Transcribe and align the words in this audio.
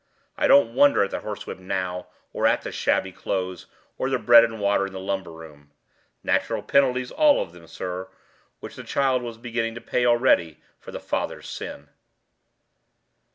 I 0.35 0.47
don't 0.47 0.73
wonder 0.73 1.03
at 1.03 1.11
the 1.11 1.19
horsewhip 1.19 1.59
now, 1.59 2.07
or 2.33 2.45
the 2.57 2.71
shabby 2.71 3.11
old 3.11 3.19
clothes, 3.19 3.67
or 3.99 4.09
the 4.09 4.17
bread 4.17 4.43
and 4.43 4.59
water 4.59 4.87
in 4.87 4.93
the 4.93 4.99
lumber 4.99 5.29
room. 5.31 5.71
Natural 6.23 6.63
penalties 6.63 7.11
all 7.11 7.39
of 7.39 7.51
them, 7.51 7.67
sir, 7.67 8.09
which 8.61 8.75
the 8.75 8.83
child 8.83 9.21
was 9.21 9.37
beginning 9.37 9.75
to 9.75 9.79
pay 9.81 10.07
already 10.07 10.59
for 10.79 10.91
the 10.91 10.99
father's 10.99 11.47
sin." 11.47 11.89